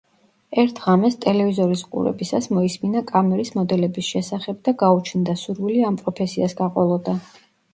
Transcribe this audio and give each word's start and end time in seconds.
ერთ 0.61 0.79
ღამეს 0.85 1.17
ტელევიზორის 1.25 1.83
ყურებისას 1.91 2.47
მოისმინა 2.59 3.03
„კამერის 3.13 3.53
მოდელების“ 3.59 4.09
შესახებ 4.15 4.65
და 4.69 4.75
გაუჩნდა 4.85 5.37
სურვილი 5.43 5.85
ამ 5.91 6.01
პროფესიას 6.03 6.59
გაყოლოდა. 6.65 7.17